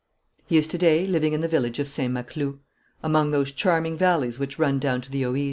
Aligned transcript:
He 0.47 0.57
is 0.57 0.65
to 0.69 0.79
day 0.79 1.05
living 1.05 1.33
in 1.33 1.41
the 1.41 1.47
village 1.47 1.77
of 1.77 1.87
Saint 1.87 2.11
Maclou, 2.15 2.57
among 3.03 3.29
those 3.29 3.51
charming 3.51 3.95
valleys 3.95 4.39
which 4.39 4.57
run 4.57 4.79
down 4.79 4.99
to 5.01 5.11
the 5.11 5.27
Oise. 5.27 5.39